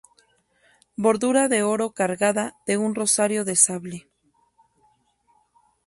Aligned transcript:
Bordura 1.03 1.43
de 1.47 1.61
oro 1.73 1.93
cargada 1.99 2.55
de 2.65 2.75
un 2.85 2.95
rosario 2.95 3.45
de 3.45 3.55
sable. 3.55 4.07